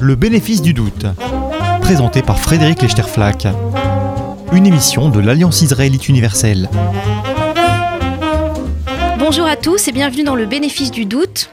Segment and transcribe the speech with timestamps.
[0.00, 1.06] Le bénéfice du doute,
[1.80, 3.46] présenté par Frédéric Lechterflack,
[4.52, 6.68] une émission de l'Alliance israélite universelle.
[9.18, 11.48] Bonjour à tous et bienvenue dans le bénéfice du doute.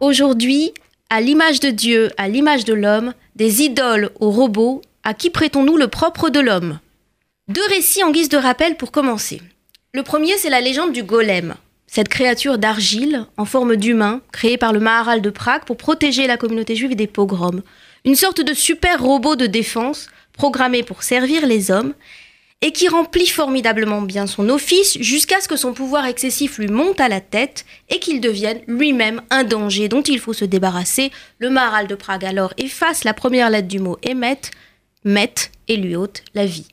[0.00, 0.74] Aujourd'hui,
[1.08, 5.78] à l'image de Dieu, à l'image de l'homme, des idoles aux robots, à qui prêtons-nous
[5.78, 6.78] le propre de l'homme?
[7.48, 9.40] Deux récits en guise de rappel pour commencer.
[9.94, 11.54] Le premier, c'est la légende du golem,
[11.92, 16.38] cette créature d'argile en forme d'humain créée par le Maharal de Prague pour protéger la
[16.38, 17.60] communauté juive des pogroms.
[18.06, 21.92] Une sorte de super robot de défense programmé pour servir les hommes
[22.62, 26.98] et qui remplit formidablement bien son office jusqu'à ce que son pouvoir excessif lui monte
[26.98, 31.10] à la tête et qu'il devienne lui-même un danger dont il faut se débarrasser.
[31.40, 34.40] Le Maharal de Prague alors efface la première lettre du mot émet,
[35.04, 35.34] met
[35.68, 36.68] et lui ôte la vie.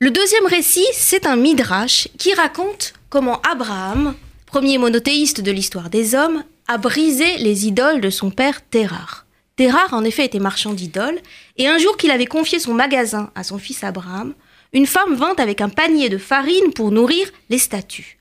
[0.00, 4.14] Le deuxième récit, c'est un midrash qui raconte comment Abraham,
[4.46, 9.26] premier monothéiste de l'histoire des hommes, a brisé les idoles de son père Terrar.
[9.56, 11.18] Terrar en effet était marchand d'idoles,
[11.56, 14.34] et un jour qu'il avait confié son magasin à son fils Abraham,
[14.72, 18.18] une femme vint avec un panier de farine pour nourrir les statues.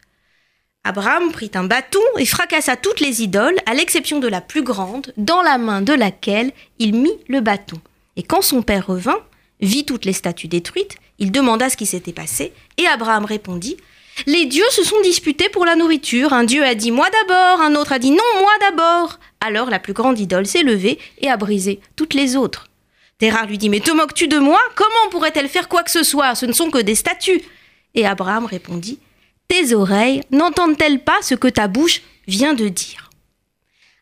[0.84, 5.14] Abraham prit un bâton et fracassa toutes les idoles, à l'exception de la plus grande,
[5.18, 7.80] dans la main de laquelle il mit le bâton.
[8.16, 9.20] Et quand son père revint,
[9.60, 13.76] vit toutes les statues détruites, il demanda ce qui s'était passé, et Abraham répondit
[14.26, 16.34] Les dieux se sont disputés pour la nourriture.
[16.34, 19.20] Un dieu a dit Moi d'abord, un autre a dit Non, moi d'abord.
[19.40, 22.68] Alors la plus grande idole s'est levée et a brisé toutes les autres.
[23.20, 24.60] Terrar lui dit Mais te moques-tu de moi?
[24.76, 26.36] Comment pourrait-elle faire quoi que ce soit?
[26.36, 27.42] Ce ne sont que des statues.
[27.94, 29.00] Et Abraham répondit
[29.48, 33.08] Tes oreilles n'entendent-elles pas ce que ta bouche vient de dire?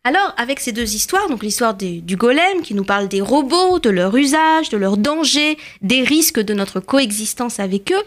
[0.06, 3.90] Alors, avec ces deux histoires, donc l'histoire du, golem qui nous parle des robots, de
[3.90, 8.04] leur usage, de leur danger, des risques de notre coexistence avec eux,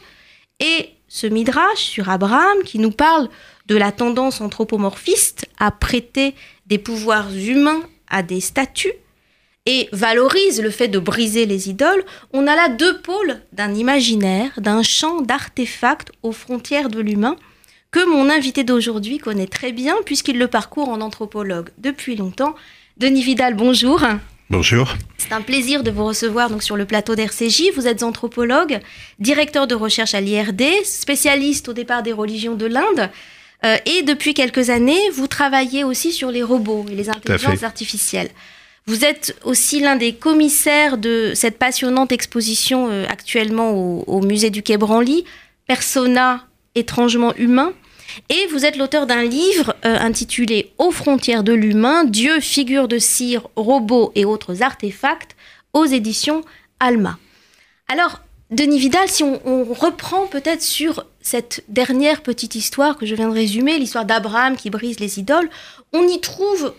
[0.60, 3.28] et ce midrash sur Abraham qui nous parle
[3.66, 6.34] de la tendance anthropomorphiste à prêter
[6.66, 8.92] des pouvoirs humains à des statues,
[9.66, 14.50] et valorise le fait de briser les idoles, on a là deux pôles d'un imaginaire,
[14.56, 17.36] d'un champ d'artefacts aux frontières de l'humain
[17.90, 22.54] que mon invité d'aujourd'hui connaît très bien puisqu'il le parcourt en anthropologue depuis longtemps.
[22.96, 24.00] Denis Vidal, bonjour.
[24.50, 24.94] Bonjour.
[25.18, 27.64] C'est un plaisir de vous recevoir donc sur le plateau d'RCJ.
[27.76, 28.80] Vous êtes anthropologue,
[29.18, 33.10] directeur de recherche à l'IRD, spécialiste au départ des religions de l'Inde.
[33.66, 38.30] Euh, et depuis quelques années, vous travaillez aussi sur les robots et les intelligences artificielles.
[38.86, 44.48] Vous êtes aussi l'un des commissaires de cette passionnante exposition euh, actuellement au, au, musée
[44.48, 45.24] du Quai Branly,
[45.66, 47.74] Persona étrangement humain.
[48.28, 52.98] Et vous êtes l'auteur d'un livre euh, intitulé Aux frontières de l'humain, Dieu, figure de
[52.98, 55.36] cire, robots et autres artefacts,
[55.72, 56.42] aux éditions
[56.80, 57.18] Alma.
[57.88, 58.20] Alors,
[58.50, 63.28] Denis Vidal, si on, on reprend peut-être sur cette dernière petite histoire que je viens
[63.28, 65.50] de résumer, l'histoire d'Abraham qui brise les idoles,
[65.92, 66.74] on y trouve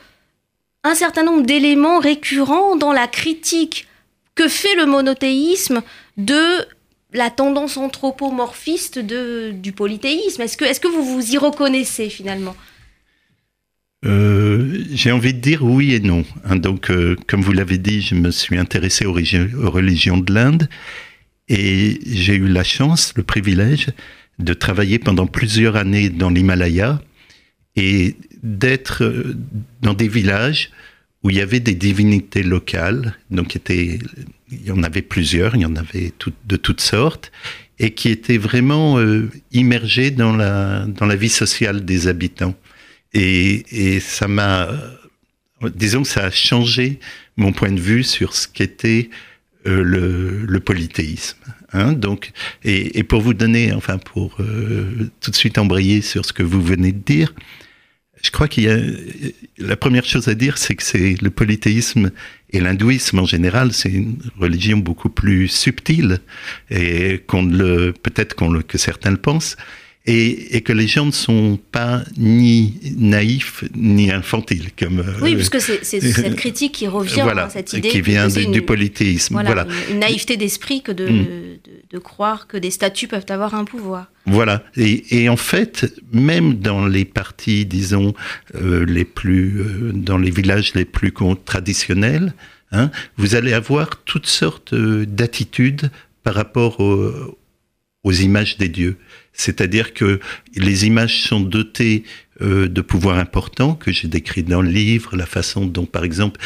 [0.84, 3.88] un certain nombre d'éléments récurrents dans la critique
[4.35, 5.81] que fait le monothéisme
[6.17, 6.66] de
[7.14, 10.42] la tendance anthropomorphiste du polythéisme.
[10.42, 12.56] Est-ce que, vous vous y reconnaissez finalement?
[14.06, 16.24] Euh, J'ai envie de dire oui et non.
[16.46, 20.34] Hein, donc, euh, comme vous l'avez dit, je me suis intéressé aux, aux religions de
[20.34, 20.70] l'Inde
[21.47, 23.88] et j'ai eu la chance, le privilège
[24.38, 27.02] de travailler pendant plusieurs années dans l'Himalaya
[27.76, 29.36] et d'être euh,
[29.81, 30.72] dans des villages
[31.24, 34.00] où il y avait des divinités locales, donc était,
[34.51, 36.13] il y en avait plusieurs, il y en avait
[36.45, 37.31] de toutes sortes,
[37.79, 42.55] et qui étaient vraiment euh, immergés dans la, dans la vie sociale des habitants.
[43.13, 44.69] Et, et ça m'a,
[45.75, 46.99] disons que ça a changé
[47.37, 49.09] mon point de vue sur ce qu'était
[49.65, 51.37] euh, le, le, polythéisme.
[51.71, 52.31] Hein, donc,
[52.63, 56.43] et, et, pour vous donner, enfin, pour euh, tout de suite embrayer sur ce que
[56.43, 57.33] vous venez de dire,
[58.21, 58.77] je crois qu'il y a
[59.57, 62.11] la première chose à dire, c'est que c'est le polythéisme
[62.51, 66.19] et l'hindouisme en général, c'est une religion beaucoup plus subtile
[66.69, 69.55] et qu'on le peut-être qu'on le que certains le pensent.
[70.09, 74.72] Et, et, que les gens ne sont pas ni naïfs ni infantiles.
[74.78, 77.90] Comme, oui, parce que c'est cette critique qui revient voilà, à cette idée.
[77.90, 79.35] Qui vient du, une, du polythéisme.
[79.35, 79.67] Voilà, voilà.
[79.88, 81.26] Une, une, naïveté d'esprit que de, mm.
[81.26, 81.59] de,
[81.91, 84.08] de, croire que des statues peuvent avoir un pouvoir.
[84.26, 84.64] Voilà.
[84.76, 88.14] Et, et en fait, même dans les parties, disons,
[88.55, 89.59] euh, les plus.
[89.59, 91.14] Euh, dans les villages les plus
[91.46, 92.34] traditionnels,
[92.72, 95.91] hein, vous allez avoir toutes sortes euh, d'attitudes
[96.23, 97.38] par rapport au,
[98.03, 98.97] aux images des dieux.
[99.34, 100.20] C'est-à-dire que
[100.55, 102.03] les images sont dotées
[102.41, 106.40] euh, de pouvoirs importants que j'ai décrits dans le livre, la façon dont, par exemple,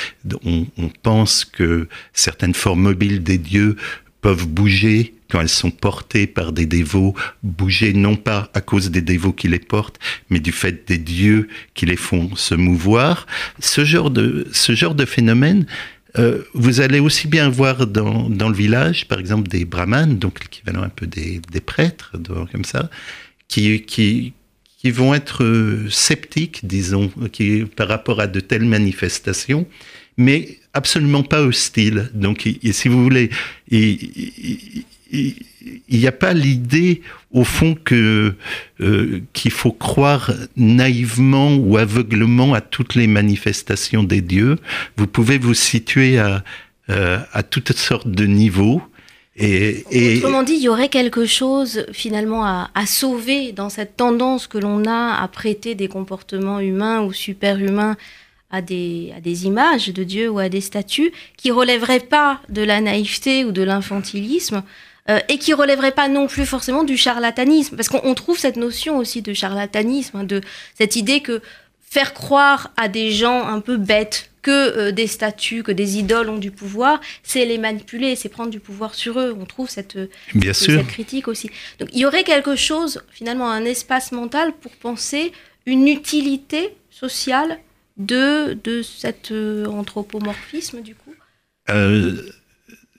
[0.43, 3.75] on, on, pense que certaines formes mobiles des dieux
[4.21, 9.01] peuvent bouger quand elles sont portées par des dévots, bouger non pas à cause des
[9.01, 9.99] dévots qui les portent,
[10.29, 13.25] mais du fait des dieux qui les font se mouvoir.
[13.59, 15.65] Ce genre de, ce genre de phénomène,
[16.17, 20.39] euh, vous allez aussi bien voir dans, dans, le village, par exemple, des brahmanes, donc
[20.41, 22.13] l'équivalent un peu des, des prêtres,
[22.51, 22.89] comme ça,
[23.47, 24.33] qui, qui,
[24.77, 29.65] qui vont être euh, sceptiques, disons, qui, par rapport à de telles manifestations,
[30.17, 32.11] mais absolument pas hostiles.
[32.13, 33.29] Donc, si vous voulez,
[35.63, 37.01] il n'y a pas l'idée,
[37.31, 38.35] au fond, que
[38.81, 44.57] euh, qu'il faut croire naïvement ou aveuglement à toutes les manifestations des dieux.
[44.97, 46.43] Vous pouvez vous situer à,
[46.89, 48.81] euh, à toutes sortes de niveaux.
[49.35, 54.47] Et, et, Autrement dit, il y aurait quelque chose finalement à, sauver dans cette tendance
[54.47, 57.95] que l'on a à prêter des comportements humains ou superhumains
[58.51, 62.61] à des, à des images de Dieu ou à des statues qui relèveraient pas de
[62.61, 64.61] la naïveté ou de l'infantilisme
[65.09, 67.75] euh, et qui relèveraient pas non plus forcément du charlatanisme.
[67.75, 70.41] Parce qu'on trouve cette notion aussi de charlatanisme, hein, de
[70.75, 71.41] cette idée que
[71.81, 76.29] faire croire à des gens un peu bêtes que euh, des statues, que des idoles
[76.29, 79.35] ont du pouvoir, c'est les manipuler, c'est prendre du pouvoir sur eux.
[79.39, 79.97] On trouve cette,
[80.35, 81.49] Bien cette, cette critique aussi.
[81.79, 85.31] Donc il y aurait quelque chose, finalement, un espace mental pour penser
[85.65, 87.59] une utilité sociale
[87.97, 91.13] de, de cet euh, anthropomorphisme, du coup?
[91.69, 92.21] Euh,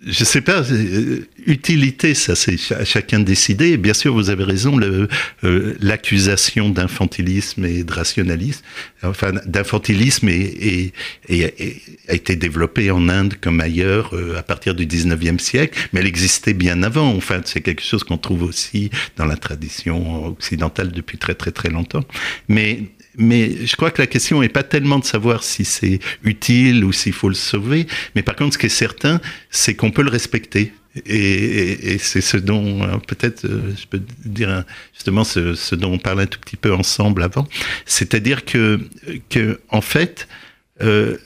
[0.07, 3.77] je sais pas, euh, utilité, ça c'est chacun de décider.
[3.77, 8.63] bien sûr, vous avez raison, euh, l'accusation d'infantilisme et de rationalisme,
[9.03, 10.93] enfin d'infantilisme et,
[12.09, 16.07] a été développée en Inde comme ailleurs euh, à partir du 19e siècle, mais elle
[16.07, 17.09] existait bien avant.
[17.15, 21.71] Enfin, c'est quelque chose qu'on trouve aussi dans la tradition occidentale depuis très très très
[21.71, 22.05] longtemps.
[22.49, 22.83] Mais
[23.17, 26.93] mais je crois que la question n'est pas tellement de savoir si c'est utile ou
[26.93, 29.21] s'il faut le sauver, mais par contre, ce qui est certain,
[29.51, 30.73] c'est qu'on peut le respecter.
[31.07, 36.23] Et, c'est ce dont, euh, peut-être, euh, je peux dire justement ce, dont on parlait
[36.23, 37.49] un tout petit peu ensemble avant,
[37.85, 38.81] c'est-à-dire que,
[39.29, 40.29] que, en fait,
[40.83, 41.17] euh,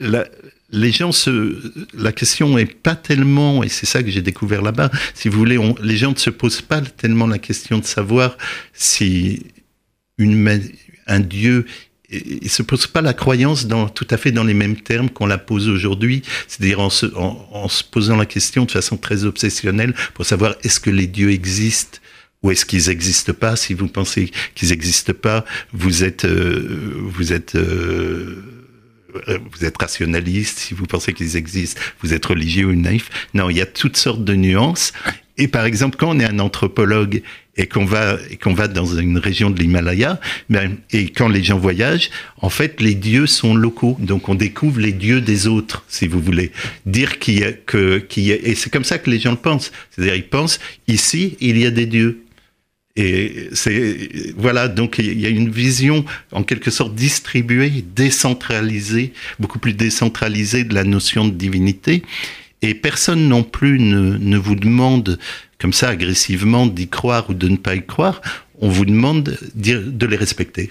[0.00, 0.26] la,
[0.70, 4.90] les gens se, la question est pas tellement, et c'est ça que j'ai découvert là-bas,
[5.14, 8.36] si vous voulez, les gens ne se posent pas tellement la question de savoir
[8.72, 9.46] si
[10.18, 10.60] une,
[11.06, 11.66] un Dieu
[12.10, 15.26] il se pose pas la croyance dans, tout à fait dans les mêmes termes qu'on
[15.26, 19.94] la pose aujourd'hui, c'est-à-dire en se, en, se posant la question de façon très obsessionnelle
[20.14, 21.98] pour savoir est-ce que les dieux existent
[22.42, 27.32] ou est-ce qu'ils n'existent pas Si vous pensez qu'ils n'existent pas, vous êtes, euh, vous
[27.32, 28.36] êtes, euh,
[29.50, 30.58] vous êtes rationaliste.
[30.58, 33.10] Si vous pensez qu'ils existent, vous êtes religieux ou naïf.
[33.34, 34.92] Non, il y a toutes sortes de nuances.
[35.38, 37.22] Et par exemple, quand on est un anthropologue
[37.56, 40.20] et qu'on va et qu'on va dans une région de l'Himalaya,
[40.50, 42.10] ben, et quand les gens voyagent,
[42.40, 43.96] en fait, les dieux sont locaux.
[44.00, 46.52] Donc, on découvre les dieux des autres, si vous voulez.
[46.84, 49.72] Dire qu'il y a que qu'il et c'est comme ça que les gens le pensent.
[49.90, 52.22] C'est-à-dire, ils pensent ici, il y a des dieux.
[52.96, 59.58] Et c'est voilà, donc il y a une vision en quelque sorte distribuée, décentralisée, beaucoup
[59.58, 62.02] plus décentralisée de la notion de divinité.
[62.62, 65.18] Et personne non plus ne, ne vous demande
[65.58, 68.20] comme ça agressivement d'y croire ou de ne pas y croire.
[68.60, 70.70] On vous demande de les respecter,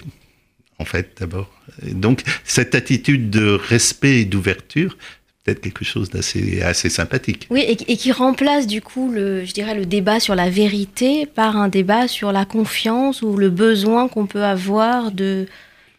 [0.78, 1.50] en fait, d'abord.
[1.82, 4.96] Donc cette attitude de respect et d'ouverture,
[5.44, 7.46] peut-être quelque chose d'assez assez sympathique.
[7.50, 11.56] Oui, et, qui remplace du coup, le, je dirais, le débat sur la vérité par
[11.56, 15.46] un débat sur la confiance ou le besoin qu'on peut avoir de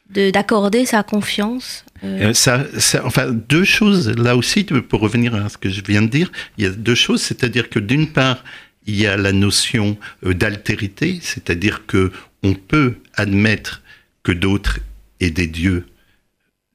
[0.09, 2.29] d'accorder sa confiance euh.
[2.29, 2.65] Euh, ça,
[3.03, 6.63] enfin, deux choses là aussi, pour revenir à ce que je viens de dire, il
[6.63, 8.43] y a deux choses, c'est-à-dire que d'une part,
[8.87, 12.11] il y a la notion euh, d'altérité, c'est-à-dire que
[12.43, 13.83] on peut admettre
[14.23, 14.79] que d'autres
[15.19, 15.85] aient des dieux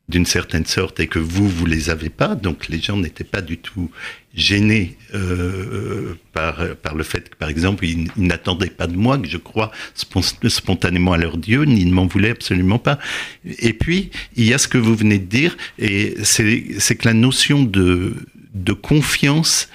[0.08, 2.34] d'une certaine sorte et que vous, vous les avez pas.
[2.34, 3.90] Donc les gens n'étaient pas du tout
[4.34, 9.28] gênés euh, par, par le fait que, par exemple, ils, n'attendaient pas de moi que
[9.28, 12.98] je crois spontanément à leur Dieu, ni ne m'en voulaient absolument pas.
[13.44, 17.14] Et puis, il y a ce que vous venez de dire, et c'est que la
[17.14, 18.14] notion de,
[18.54, 19.68] de confiance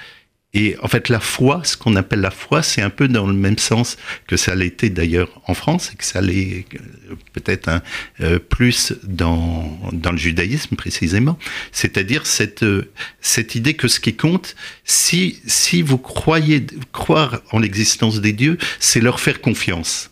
[0.53, 3.33] et en fait, la foi, ce qu'on appelle la foi, c'est un peu dans le
[3.33, 7.81] même sens que ça l'était d'ailleurs en France, et que ça l'est euh, peut-être un
[8.21, 11.37] euh, plus dans, dans le judaïsme précisément.
[11.73, 12.89] C'est-à-dire cette, euh,
[13.19, 18.57] cette idée que ce qui compte, si, si vous croyez, croire en l'existence des dieux,
[18.79, 20.11] c'est leur faire confiance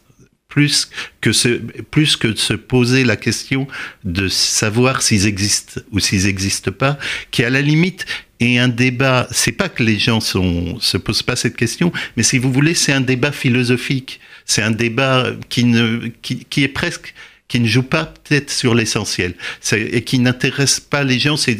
[0.55, 0.89] plus
[1.19, 1.49] que, se,
[1.91, 3.67] plus que de se poser la question
[4.05, 6.97] de savoir s'ils existent ou s'ils n'existent pas,
[7.31, 8.05] qui à la limite
[8.39, 12.23] est un débat, c'est pas que les gens sont, se posent pas cette question, mais
[12.23, 16.69] si vous voulez, c'est un débat philosophique, c'est un débat qui, ne, qui, qui est
[16.69, 17.13] presque
[17.47, 19.35] qui ne joue pas peut-être sur l'essentiel
[19.71, 21.37] et qui n'intéresse pas les gens.
[21.37, 21.53] Ça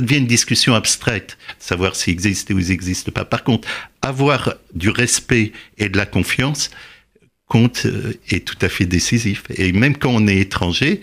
[0.00, 3.24] devient une discussion abstraite, savoir s'ils existent ou ils n'existent pas.
[3.24, 3.66] Par contre,
[4.02, 6.70] avoir du respect et de la confiance
[7.46, 9.42] compte euh, est tout à fait décisif.
[9.56, 11.00] Et même quand on est étranger,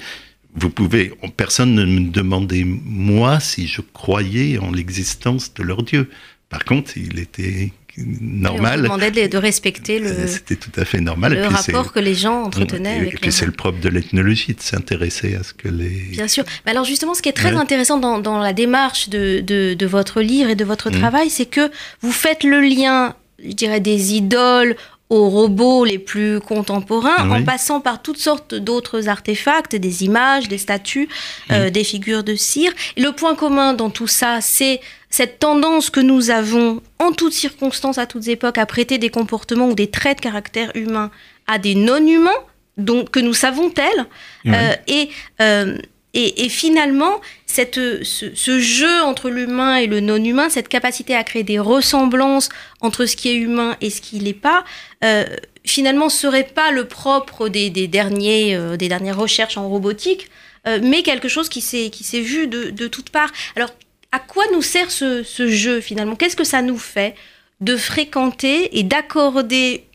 [0.56, 6.10] vous pouvez, personne ne me demandait moi si je croyais en l'existence de leur Dieu.
[6.50, 8.80] Par contre, il était normal.
[8.82, 10.10] on demandait de, respecter le.
[10.10, 11.34] Euh, c'était tout à fait normal.
[11.34, 13.14] Le rapport que les gens entretenaient avec.
[13.14, 15.90] Et puis c'est le propre de l'ethnologie de s'intéresser à ce que les.
[16.12, 16.44] Bien sûr.
[16.66, 19.86] Mais alors justement, ce qui est très intéressant dans, dans, la démarche de, de, de,
[19.86, 21.00] votre livre et de votre mmh.
[21.00, 24.76] travail, c'est que vous faites le lien, je dirais, des idoles
[25.10, 30.60] aux robots les plus contemporains, en passant par toutes sortes d'autres artefacts, des images, des
[30.60, 31.10] statues,
[31.52, 31.70] euh, mm.
[31.72, 32.72] des figures de cire.
[32.96, 37.34] Et le point commun dans tout ça, c'est cette tendance que nous avons, en toutes
[37.34, 41.10] circonstances, à toutes époques, à prêter des comportements ou des traits de caractère humain
[41.48, 42.30] à des non-humains,
[42.78, 44.06] donc que nous savons tels,
[44.46, 45.10] euh, et
[45.42, 45.78] euh,
[46.16, 51.60] et, finalement, cette, ce, jeu entre l'humain et le non-humain, cette capacité à créer des
[51.60, 52.50] ressemblances
[52.82, 54.66] entre ce qui est humain et ce qui l'est pas,
[55.04, 55.26] euh,
[55.66, 60.30] finalement, serait pas le propre des, derniers, euh, des dernières recherches en robotique,
[60.68, 63.32] euh, mais quelque chose qui s'est vu de, de toutes parts.
[63.56, 63.70] Alors,
[64.12, 66.16] à quoi nous sert ce, ce jeu finalement?
[66.16, 67.14] Qu'est-ce que ça nous fait
[67.62, 69.86] de fréquenter et d'accorder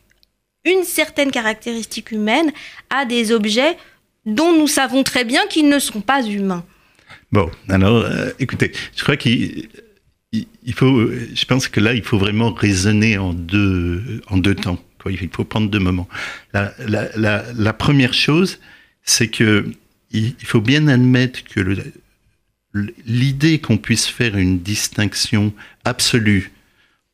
[0.63, 2.51] une certaine caractéristique humaine
[2.89, 3.77] à des objets
[4.25, 6.65] dont nous savons très bien qu'ils ne sont pas humains.
[7.31, 9.69] Bon, alors, euh, écoutez, je crois qu'il
[10.31, 14.79] il faut, je pense que là, il faut vraiment raisonner en deux, en deux temps.
[15.07, 16.07] Il faut prendre deux moments.
[16.53, 18.59] La première chose,
[19.03, 19.65] c'est que
[20.11, 21.61] il, faut bien admettre que
[23.05, 25.53] l'idée qu'on puisse faire une distinction
[25.83, 26.51] absolue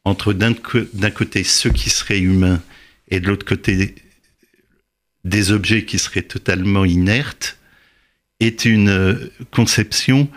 [0.05, 2.61] entre d'un côté ceux qui seraient humains
[3.09, 3.95] et de l'autre côté
[5.23, 7.57] des objets qui seraient totalement inertes
[8.39, 10.27] est une euh, conception,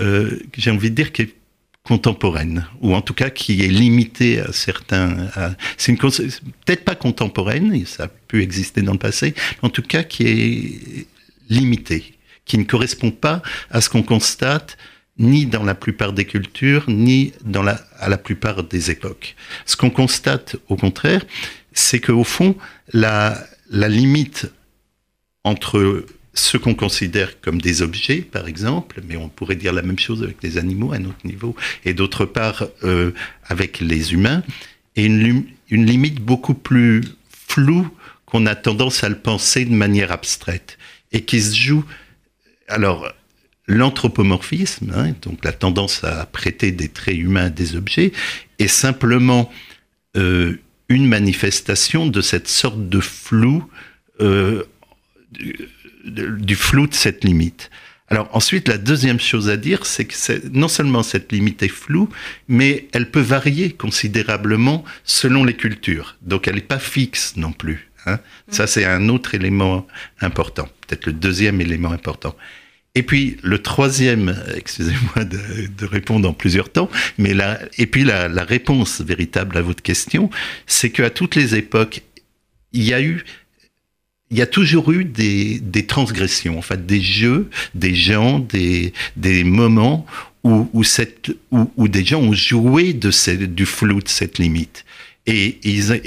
[0.00, 1.34] euh, j'ai envie de dire, qui est
[1.82, 5.28] contemporaine, ou en tout cas qui est limitée à certains...
[5.76, 10.02] c'est peut-être pas contemporaine, ça a pu exister dans le passé, mais en tout cas
[10.02, 11.06] qui est
[11.50, 12.14] limitée,
[12.46, 14.78] qui ne correspond pas à ce qu'on constate
[15.18, 19.36] ni dans la plupart des cultures, ni dans la, à la plupart des époques.
[19.66, 21.24] Ce qu'on constate, au contraire,
[21.72, 22.56] c'est qu'au fond,
[22.92, 24.50] la, la limite
[25.44, 26.04] entre
[26.34, 30.22] ce qu'on considère comme des objets, par exemple, mais on pourrait dire la même chose
[30.22, 31.54] avec les animaux à notre niveau,
[31.84, 33.12] et d'autre part euh,
[33.44, 34.42] avec les humains,
[34.96, 37.88] est une, limite beaucoup plus floue
[38.26, 40.78] qu'on a tendance à le penser de manière abstraite,
[41.12, 41.84] et qui se joue...
[42.66, 43.12] Alors,
[43.66, 48.12] l'anthropomorphisme, hein, donc la tendance à prêter des traits humains à des objets,
[48.58, 49.50] est simplement
[50.16, 53.64] euh, une manifestation de cette sorte de flou,
[54.20, 54.64] euh,
[56.04, 57.70] du, flou de cette limite.
[58.08, 62.10] Alors ensuite, la deuxième chose à dire, c'est que non seulement cette limite est floue,
[62.48, 66.16] mais elle peut varier considérablement selon les cultures.
[66.20, 67.90] Donc elle n'est pas fixe non plus.
[68.06, 68.20] Hein.
[68.48, 69.86] Ça, c'est un autre élément
[70.20, 72.36] important, peut-être le deuxième élément important.
[72.94, 78.28] Et puis le troisième, excusez-moi de, répondre en plusieurs temps, mais là, et puis la,
[78.44, 80.30] réponse véritable à votre question,
[80.66, 82.02] c'est qu'à toutes les époques,
[82.72, 83.24] il y a eu,
[84.30, 89.42] il y a toujours eu des, transgressions, en fait, des jeux, des gens, des, des
[89.42, 90.06] moments
[90.44, 91.32] où, où, cette,
[91.78, 93.10] des gens ont joué de
[93.46, 94.84] du flou de cette limite.
[95.26, 95.58] Et,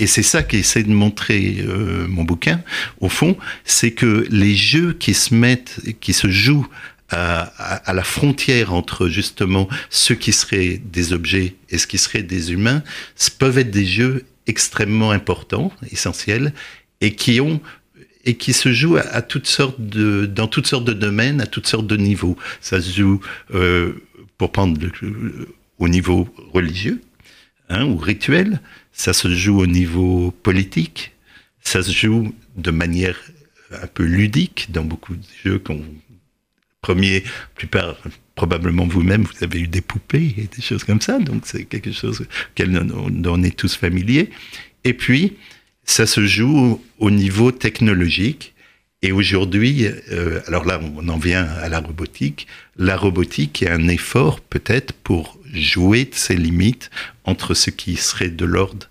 [0.05, 2.61] c'est ça qu'essaie de montrer euh, mon bouquin,
[2.99, 6.67] au fond, c'est que les jeux qui se mettent, qui se jouent
[7.09, 12.51] à, la frontière entre justement ceux qui seraient des objets et ce qui seraient des
[12.51, 12.83] humains,
[13.39, 16.53] peuvent être des jeux extrêmement importants, essentiels,
[17.01, 17.61] et qui ont
[18.25, 21.65] et qui se jouent à, toutes sortes de, dans toutes sortes de domaines, à toutes
[21.65, 22.35] sortes de niveaux.
[22.59, 23.21] Ça se joue,
[23.55, 24.03] euh,
[24.37, 25.47] pour prendre le,
[25.79, 27.01] au niveau religieux
[27.69, 31.13] hein, ou rituel, ça se joue au niveau politique,
[31.61, 33.17] ça se joue de manière
[33.71, 35.83] un peu ludique dans beaucoup de jeux qu'on
[36.81, 37.23] premier,
[37.55, 37.97] plupart,
[38.35, 41.91] probablement vous-même, vous avez eu des poupées et des choses comme ça, donc c'est quelque
[41.91, 42.69] chose auquel
[43.25, 44.29] on est tous familiers.
[44.83, 45.33] Et puis,
[45.83, 48.53] ça se joue au niveau technologique.
[49.03, 52.47] Et aujourd'hui, euh, alors là, on en vient à la robotique.
[52.77, 56.89] La robotique est un effort peut-être pour jouer de ces limites
[57.23, 58.89] entre ce qui serait de l'ordre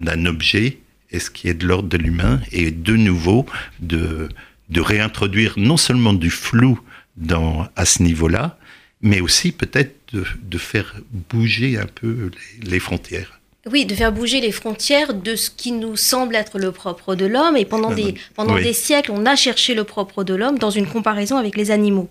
[0.00, 0.78] d'un objet
[1.10, 3.44] et ce qui est de l'ordre de l'humain, et de nouveau
[3.80, 4.28] de,
[4.68, 6.80] de réintroduire non seulement du flou
[7.16, 8.58] dans, à ce niveau-là,
[9.02, 10.94] mais aussi peut-être de, de, faire
[11.28, 12.30] bouger un peu
[12.62, 13.39] les, les frontières.
[13.66, 17.26] Oui, de faire bouger les frontières de ce qui nous semble être le propre de
[17.26, 17.58] l'homme.
[17.58, 20.86] Et pendant, des, pendant des siècles, on a cherché le propre de l'homme dans une
[20.86, 22.08] comparaison avec les animaux.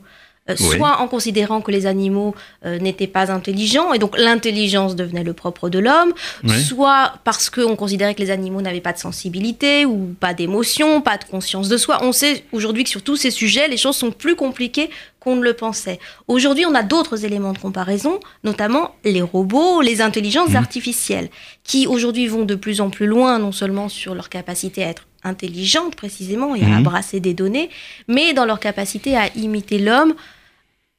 [0.49, 5.23] Euh, soit en considérant que les animaux euh, n'étaient pas intelligents, et donc l'intelligence devenait
[5.23, 6.13] le propre de l'homme,
[6.67, 11.17] soit parce qu'on considérait que les animaux n'avaient pas de sensibilité, ou pas d'émotion, pas
[11.17, 11.99] de conscience de soi.
[12.01, 14.89] On sait aujourd'hui que sur tous ces sujets, les choses sont plus compliquées
[15.19, 15.99] qu'on ne le pensait.
[16.27, 20.55] Aujourd'hui, on a d'autres éléments de comparaison, notamment les robots, les intelligences mmh.
[20.55, 21.29] artificielles,
[21.63, 25.05] qui aujourd'hui vont de plus en plus loin, non seulement sur leur capacité à être
[25.23, 26.83] intelligentes précisément et à mmh.
[26.83, 27.69] brasser des données,
[28.07, 30.13] mais dans leur capacité à imiter l'homme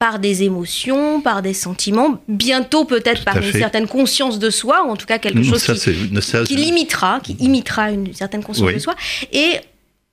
[0.01, 4.89] par des émotions, par des sentiments, bientôt peut-être par une certaine conscience de soi, ou
[4.91, 5.63] en tout cas quelque chose
[6.47, 8.95] qui, limitera, qui imitera une certaine conscience de soi.
[9.31, 9.61] Et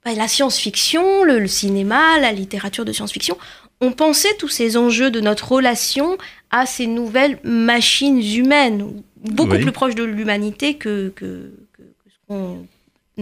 [0.04, 3.38] bah, la science-fiction, le, cinéma, la littérature de science-fiction,
[3.80, 6.18] ont pensé tous ces enjeux de notre relation
[6.52, 12.68] à ces nouvelles machines humaines, beaucoup plus proches de l'humanité que, que, que, ce qu'on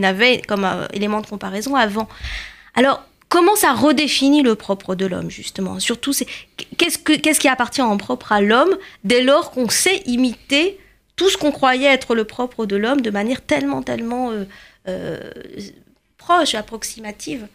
[0.01, 2.09] avait comme euh, élément de comparaison avant.
[2.73, 5.79] Alors, comment ça redéfinit le propre de l'homme, justement?
[5.79, 6.13] Surtout,
[6.77, 10.79] qu'est-ce, qu'est-ce qui appartient en propre à l'homme dès lors qu'on sait imiter
[11.15, 14.45] tout ce qu'on croyait être le propre de l'homme de manière tellement, tellement euh,
[14.87, 15.19] euh,
[16.17, 17.47] proche, approximative?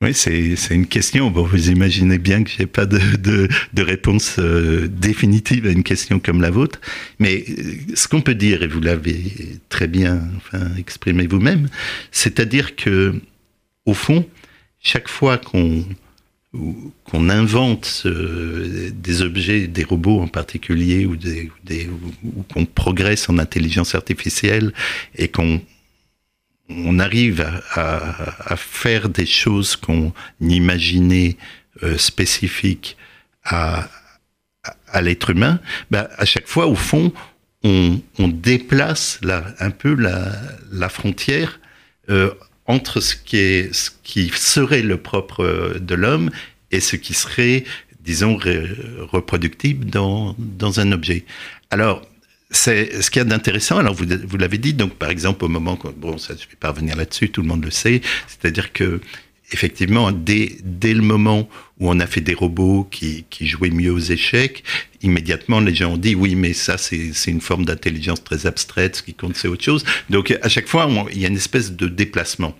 [0.00, 1.28] Oui, c'est, une question.
[1.28, 5.82] Bon, vous imaginez bien que je n'ai pas de, de, réponse euh, définitive à une
[5.82, 6.80] question comme la vôtre.
[7.18, 7.44] Mais
[7.94, 10.20] ce qu'on peut dire, et vous l'avez très bien
[10.78, 11.68] exprimé vous-même,
[12.12, 13.20] c'est-à-dire que
[13.88, 14.26] au fond,
[14.80, 15.84] chaque fois qu'on
[17.04, 21.50] qu'on invente des objets, des robots en particulier, ou, des,
[22.24, 24.72] ou, qu'on progresse en intelligence artificielle
[25.14, 25.60] et qu'on
[26.70, 31.36] on arrive à, faire des choses qu'on imaginait
[31.82, 32.96] euh, spécifiques
[33.44, 33.88] à,
[34.86, 37.12] à, l'être humain, bah, à chaque fois, au fond,
[37.62, 39.20] on, on déplace
[39.60, 40.32] un peu la,
[40.72, 41.60] la frontière
[42.10, 42.32] euh,
[42.68, 46.30] entre ce qui, est, ce qui serait le propre de l'homme
[46.70, 47.64] et ce qui serait,
[48.04, 48.38] disons,
[49.10, 51.24] reproductible dans, dans un objet.
[51.70, 52.06] Alors,
[52.50, 53.78] c'est ce qu'il y a d'intéressant.
[53.78, 56.70] Alors, vous, vous l'avez dit, donc, par exemple, au moment, bon, ça, je vais pas
[56.70, 59.00] revenir là-dessus, tout le monde le sait, c'est-à-dire que
[59.52, 63.92] effectivement, dès, dès le moment où on a fait des robots qui, qui jouaient mieux
[63.92, 64.64] aux échecs,
[65.02, 69.02] immédiatement les gens ont dit oui, mais ça c'est une forme d'intelligence très abstraite, ce
[69.02, 69.84] qui compte c'est autre chose.
[70.10, 72.56] Donc à chaque fois, il y a une espèce de déplacement.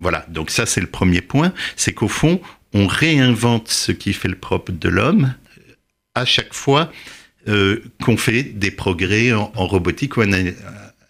[0.00, 2.40] Voilà, donc ça c'est le premier point, c'est qu'au fond,
[2.72, 5.34] on réinvente ce qui fait le propre de l'homme
[6.14, 6.92] à chaque fois
[7.48, 10.32] euh, qu'on fait des progrès en, en robotique ou en,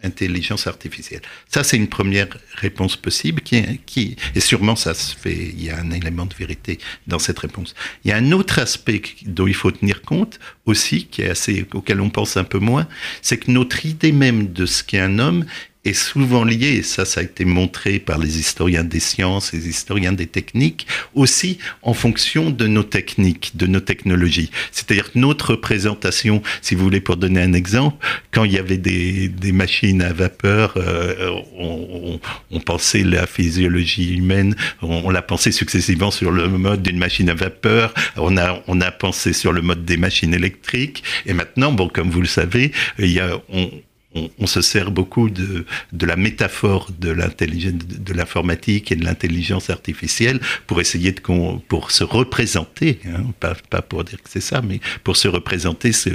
[0.02, 1.22] intelligence artificielle.
[1.48, 5.70] Ça, c'est une première réponse possible qui, qui, et sûrement ça se fait, il y
[5.70, 7.74] a un élément de vérité dans cette réponse.
[8.04, 11.66] Il y a un autre aspect dont il faut tenir compte aussi, qui est assez,
[11.74, 12.86] auquel on pense un peu moins,
[13.22, 15.44] c'est que notre idée même de ce qu'est un homme
[15.84, 19.66] est souvent lié, et ça, ça a été montré par les historiens des sciences, les
[19.66, 24.50] historiens des techniques, aussi en fonction de nos techniques, de nos technologies.
[24.72, 27.96] C'est-à-dire que notre représentation, si vous voulez, pour donner un exemple,
[28.30, 34.16] quand il y avait des, des machines à vapeur, euh, on, on, pensait la physiologie
[34.16, 38.62] humaine, on, on l'a pensé successivement sur le mode d'une machine à vapeur, on a,
[38.66, 42.26] on a pensé sur le mode des machines électriques, et maintenant, bon, comme vous le
[42.26, 43.70] savez, il y a, on,
[44.14, 45.64] on, se sert beaucoup de,
[46.00, 51.20] la métaphore de l'intelligence, de l'informatique et de l'intelligence artificielle pour essayer de
[51.68, 56.10] pour se représenter, hein, pas, pour dire que c'est ça, mais pour se représenter ce,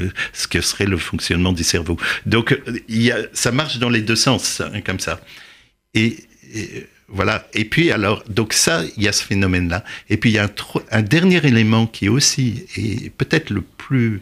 [0.49, 1.97] que serait le fonctionnement du cerveau.
[2.25, 5.21] Donc il y a, ça marche dans les deux sens, hein, comme ça.
[5.93, 6.17] Et,
[7.08, 7.47] voilà.
[7.53, 9.84] Et puis alors, donc ça, il y a ce phénomène-là.
[10.10, 10.51] Et puis il y a un,
[10.91, 14.21] un dernier élément qui est aussi, et peut-être le plus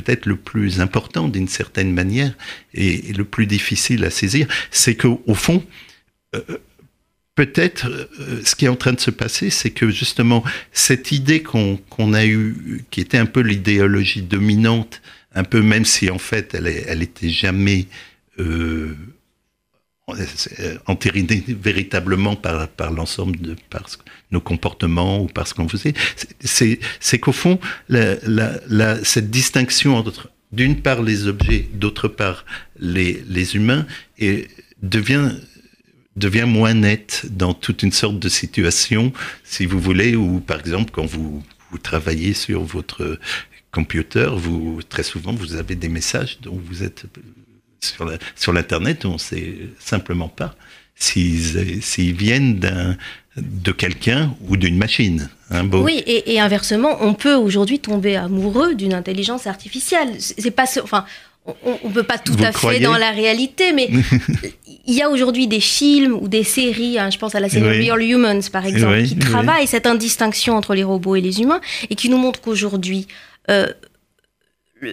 [0.00, 2.32] peut-être le plus important d'une certaine manière
[2.74, 5.64] et, le plus difficile à saisir, c'est qu'au fond,
[6.34, 6.40] euh,
[7.34, 11.42] peut-être euh, ce qui est en train de se passer, c'est que justement cette idée
[11.42, 15.02] qu'on a eue, qui était un peu l'idéologie dominante,
[15.34, 17.86] un peu même si en fait elle, elle était jamais
[18.38, 18.94] euh,
[20.86, 23.56] entériné véritablement par, l'ensemble de
[24.30, 25.94] nos comportements ou par ce qu'on faisait,
[26.40, 32.44] c'est qu'au fond, cette distinction entre d'une part les objets, d'autre part
[32.78, 33.86] les, les humains,
[34.18, 34.48] et
[34.82, 35.30] devient
[36.16, 39.12] devient moins nette dans toute une sorte de situation,
[39.44, 43.18] si vous voulez, où par exemple quand vous, vous travaillez sur votre
[43.70, 47.06] computer, vous très souvent vous avez des messages dont vous êtes
[48.36, 50.54] sur l'internet, on ne sait simplement pas
[50.96, 52.60] s'ils viennent
[53.36, 55.30] de quelqu'un ou d'une machine.
[55.50, 60.16] Hein, oui, et, inversement, on peut aujourd'hui tomber amoureux d'une intelligence artificielle.
[60.18, 61.04] C'est pas, enfin,
[61.46, 63.88] on ne peut pas tout à fait dans la réalité, mais
[64.86, 67.90] il y a aujourd'hui des films ou des séries, hein, je pense à la série
[67.90, 71.94] Real Humans par exemple, qui travaillent cette indistinction entre les robots et les humains et
[71.94, 73.08] qui nous montrent qu'aujourd'hui,
[73.50, 73.66] euh,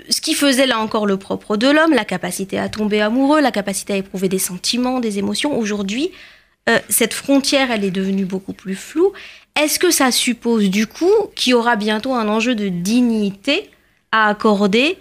[0.10, 3.52] ce qui faisait là encore le propre de l'homme, la capacité à tomber amoureux, la
[3.52, 6.12] capacité à éprouver des sentiments, des émotions, aujourd'hui,
[6.70, 9.14] euh, cette frontière, elle est devenue beaucoup plus floue.
[9.60, 13.70] Est-ce que ça suppose du coup qu'il y aura bientôt un enjeu de dignité
[14.12, 14.98] à accorder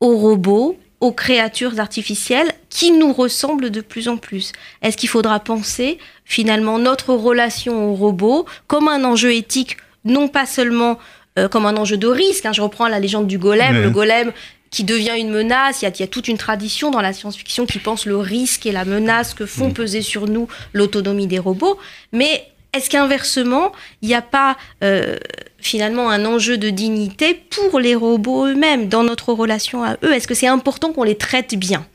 [0.00, 4.52] aux robots, aux créatures artificielles qui nous ressemblent de plus en plus?
[4.82, 10.46] Est-ce qu'il faudra penser finalement notre relation aux robots comme un enjeu éthique, non pas
[10.46, 10.98] seulement
[11.38, 14.32] euh, comme un enjeu de risque hein, Je reprends la légende du golem, le golem
[14.70, 15.82] qui devient une menace.
[15.82, 18.84] Il y, a, toute une tradition dans la science-fiction qui pense le risque et la
[18.84, 19.74] menace que font mm.
[19.74, 21.78] peser sur nous l'autonomie des robots.
[22.12, 23.72] Mais est-ce qu'inversement,
[24.02, 25.16] il n'y a pas euh,
[25.58, 30.12] finalement un enjeu de dignité pour les robots eux-mêmes dans notre relation à eux?
[30.12, 31.86] Est-ce que c'est important qu'on les traite bien?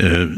[0.00, 0.36] Euh,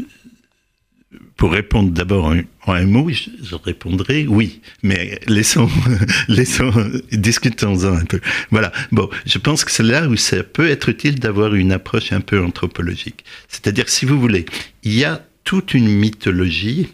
[1.37, 2.41] Pour répondre d'abord en,
[2.73, 5.69] un mot, je, répondrai oui, mais laissons,
[6.27, 6.71] laissons
[7.11, 8.19] discutons-en un peu.
[8.51, 8.71] Voilà.
[8.91, 12.21] Bon, je pense que c'est là où ça peut être utile d'avoir une approche un
[12.21, 13.23] peu anthropologique.
[13.47, 14.45] C'est-à-dire, si vous voulez,
[14.83, 16.87] il y a toute une mythologie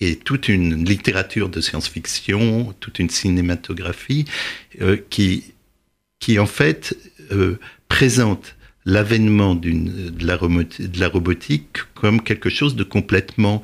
[0.00, 4.26] et toute une littérature de science-fiction, toute une cinématographie
[4.82, 5.54] euh, qui,
[6.18, 6.96] qui en fait
[7.32, 9.70] euh, présente l'avènement de
[10.24, 13.62] la, de la robotique comme quelque chose de complètement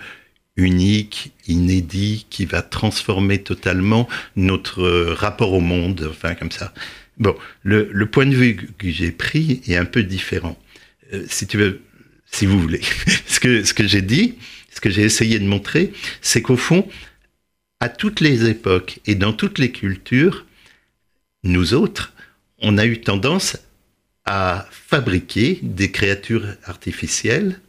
[0.56, 6.72] unique, inédit, qui va transformer totalement notre rapport au monde, enfin comme ça.
[7.18, 10.58] Bon, le, le point de vue que j'ai pris est un peu différent.
[11.12, 11.82] Euh, si tu veux,
[12.30, 12.80] si vous voulez,
[13.26, 14.34] ce que, ce que j'ai dit,
[14.74, 16.88] ce que j'ai essayé de montrer, c'est qu'au fond,
[17.80, 20.46] à toutes les époques et dans toutes les cultures,
[21.42, 22.12] nous autres,
[22.58, 23.58] on a eu tendance
[24.24, 27.60] à fabriquer des créatures artificielles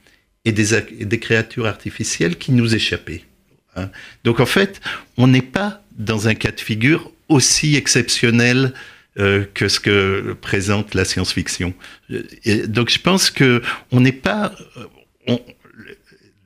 [0.46, 3.24] et des, créatures artificielles qui nous échappaient.
[3.76, 3.90] Hein.
[4.24, 4.82] Donc en fait,
[5.18, 8.74] on n'est pas dans un cas de figure aussi exceptionnel
[9.20, 11.74] euh, que ce que présente la science-fiction.
[12.68, 14.54] Donc je pense que on n'est pas,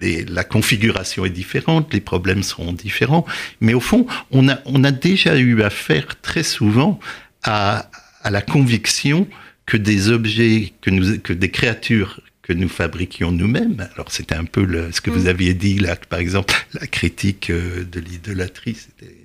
[0.02, 3.26] la configuration est différente, les problèmes seront différents,
[3.62, 7.00] mais au fond, on a, déjà eu affaire très souvent
[7.44, 7.90] à,
[8.30, 9.28] la conviction
[9.66, 13.90] que des objets, que des créatures que nous fabriquions nous-mêmes.
[13.96, 15.28] Alors c'était un peu le, ce que vous mm.
[15.28, 19.16] aviez dit là, par exemple, la critique euh, de l'idolâtrie, c'était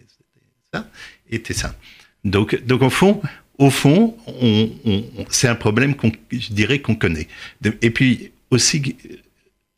[0.73, 0.89] ça,
[1.31, 1.77] était ça.
[2.25, 3.23] Donc, donc au fond,
[3.59, 7.29] au fond, on, on, c'est un problème qu'on, je dirais qu'on connaît.
[7.81, 8.97] Et puis aussi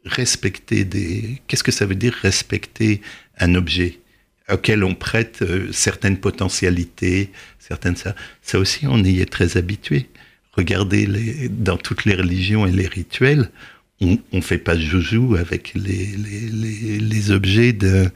[0.04, 1.42] respecter des.
[1.46, 3.02] Qu'est-ce que ça veut dire respecter
[3.38, 3.98] un objet
[4.50, 8.14] auquel on prête euh, certaines potentialités, certaines ça.
[8.42, 10.08] Ça aussi, on y est très habitué.
[10.56, 13.50] Regardez les, dans toutes les religions et les rituels,
[14.00, 18.10] on, ne fait pas joujou avec les, les, les, objets de,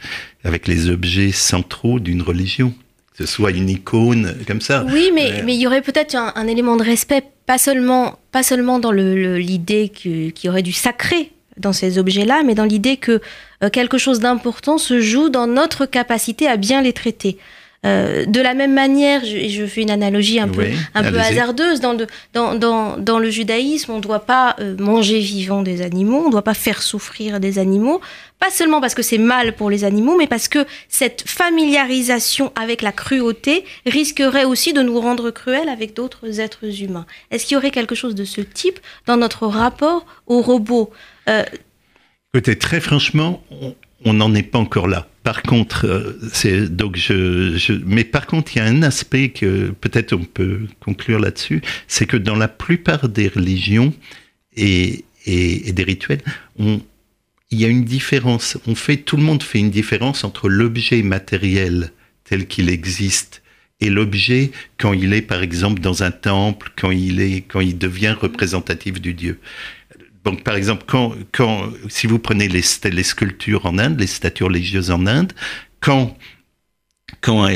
[0.45, 2.75] avec les objets centraux d'une religion.
[3.17, 4.85] Que ce soit une icône comme ça.
[4.89, 8.79] Oui, mais mais il y aurait peut-être un, élément de respect, pas seulement pas seulement
[8.79, 13.21] dans l'idée qu'il y aurait du sacré dans ces objets-là, mais dans l'idée que
[13.65, 17.39] euh, quelque chose d'important se joue dans notre capacité à bien les traiter.
[17.87, 21.81] Euh, de la même manière, je, je fais une analogie un peu, un peu hasardeuse,
[21.81, 25.81] dans le, dans, dans, dans le judaïsme, on ne doit pas euh, manger vivant des
[25.83, 28.01] animaux, on ne doit pas faire souffrir des animaux,
[28.41, 32.83] pas seulement parce que c'est mal pour les animaux, mais parce que cette familiarisation avec
[32.83, 37.07] la cruauté risquerait aussi de nous rendre cruels avec d'autres êtres humains.
[37.31, 40.91] Est-ce qu'il y aurait quelque chose de ce type dans notre rapport aux robots
[41.29, 41.45] euh,
[42.35, 45.09] Écoutez, très franchement, on n'en est pas encore là.
[45.25, 49.71] Par contre, euh, c'est donc je, mais par contre, il y a un aspect que
[49.71, 53.93] peut-être on peut conclure là-dessus, c'est que dans la plupart des religions
[54.57, 56.23] et, et, des rituels,
[56.59, 56.81] on,
[57.51, 58.57] il y a une différence.
[58.67, 61.93] On fait, tout le monde fait une différence entre l'objet matériel
[62.25, 63.43] tel qu'il existe
[63.81, 67.79] et l'objet quand il est, par exemple, dans un temple, quand il est, quand il
[67.79, 69.39] devient représentatif du Dieu.
[70.25, 74.45] Donc, par exemple, quand, quand, si vous prenez les, les sculptures en Inde, les statues
[74.45, 75.33] religieuses en Inde,
[75.81, 76.17] quand,
[77.21, 77.49] quand,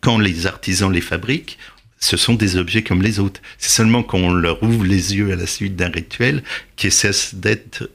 [0.00, 1.58] quand les artisans les fabriquent,
[2.00, 3.40] ce sont des objets comme les autres.
[3.58, 6.42] C'est seulement quand on leur ouvre les yeux à la suite d'un rituel
[6.76, 7.88] qu'ils cessent d'être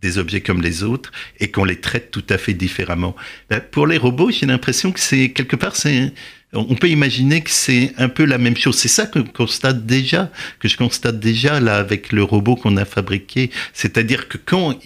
[0.00, 3.16] des objets comme les autres et qu'on les traite tout à fait différemment.
[3.50, 6.12] Ben, pour les robots, j'ai l'impression que c'est quelque part, c'est
[6.54, 8.76] on peut imaginer que c'est un peu la même chose.
[8.76, 10.30] C'est ça que je constate déjà,
[10.60, 13.50] que je constate déjà là avec le robot qu'on a fabriqué.
[13.74, 14.78] C'est-à-dire que quand,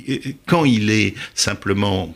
[0.47, 2.15] quand il est simplement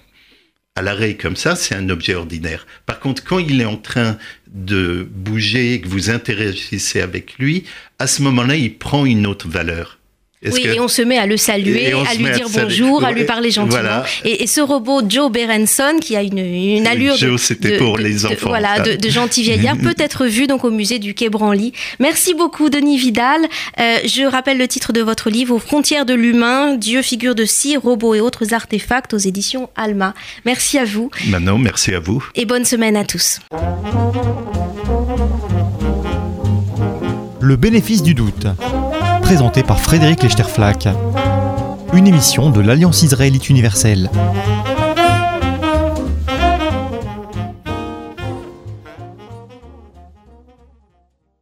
[0.75, 2.67] à l'arrêt comme ça, c'est un objet ordinaire.
[2.85, 7.65] Par contre, quand il est en train de bouger, que vous interagissez avec lui,
[7.99, 9.96] à ce moment-là, il prend une autre valeur.
[10.53, 13.51] Oui, et on se met à le saluer, à lui dire bonjour, à lui parler
[13.51, 14.03] gentiment.
[14.25, 18.49] Et, ce robot Joe Berenson, qui a une, une allure Joe, c'était pour les enfants.
[18.49, 21.73] voilà, de, gentil vieillard, peut être vu donc au musée du Quai Branly.
[21.99, 23.41] Merci beaucoup, Denis Vidal.
[23.81, 27.45] Euh, je rappelle le titre de votre livre, Aux frontières de l'humain, Dieu, figure de
[27.45, 30.15] cire, robots et autres artefacts aux éditions Alma.
[30.45, 31.11] Merci à vous.
[31.29, 32.25] Manon, merci à vous.
[32.35, 33.41] Et bonne semaine à tous.
[37.41, 38.47] Le bénéfice du doute
[39.27, 40.87] présenté par Frédéric Lechterflack.
[41.93, 44.09] Une émission de l'Alliance israélite universelle.